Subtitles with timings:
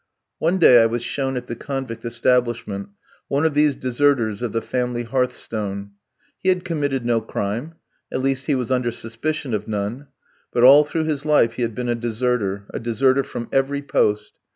[0.39, 2.89] One day, I was shown at the convict establishment
[3.27, 5.91] one of these deserters of the family hearthstone.
[6.39, 7.75] He had committed no crime
[8.11, 10.07] at least, he was under suspicion of none
[10.51, 14.39] but all through his life he had been a deserter, a deserter from every post.